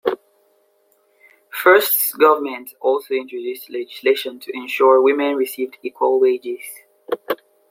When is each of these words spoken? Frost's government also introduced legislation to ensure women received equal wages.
Frost's 1.51 2.13
government 2.13 2.73
also 2.79 3.13
introduced 3.13 3.69
legislation 3.69 4.39
to 4.39 4.51
ensure 4.51 4.99
women 4.99 5.35
received 5.35 5.77
equal 5.83 6.19
wages. 6.19 6.63